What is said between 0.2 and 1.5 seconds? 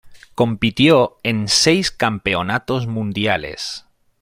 Compitió en